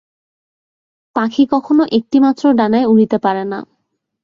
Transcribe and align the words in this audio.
পাখি 1.15 1.43
কখনও 1.53 1.85
একটি 1.97 2.17
মাত্র 2.19 2.43
ডানায় 2.53 2.89
উড়িতে 2.91 3.17
পারে 3.17 3.43
না। 3.51 3.59